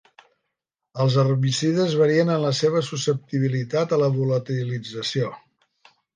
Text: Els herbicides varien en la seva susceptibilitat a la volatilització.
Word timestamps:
Els 1.03 1.17
herbicides 1.23 1.93
varien 1.99 2.31
en 2.37 2.41
la 2.45 2.53
seva 2.61 2.81
susceptibilitat 2.89 3.95
a 3.95 4.01
la 4.05 4.09
volatilització. 4.19 5.33